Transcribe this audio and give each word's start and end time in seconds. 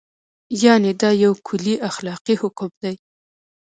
یعنې 0.63 0.91
دا 1.01 1.09
یو 1.23 1.33
کلی 1.47 1.75
اخلاقي 1.89 2.35
حکم 2.41 2.69
دی. 2.81 2.95